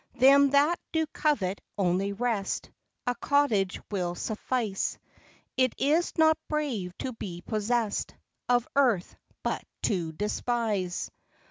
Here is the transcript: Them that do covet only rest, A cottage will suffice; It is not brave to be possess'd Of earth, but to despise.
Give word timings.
Them 0.15 0.49
that 0.49 0.79
do 0.91 1.05
covet 1.05 1.61
only 1.77 2.11
rest, 2.11 2.71
A 3.05 3.13
cottage 3.13 3.79
will 3.91 4.15
suffice; 4.15 4.97
It 5.57 5.75
is 5.77 6.17
not 6.17 6.39
brave 6.47 6.97
to 6.97 7.13
be 7.13 7.41
possess'd 7.41 8.15
Of 8.49 8.67
earth, 8.75 9.15
but 9.43 9.63
to 9.83 10.11
despise. 10.13 11.11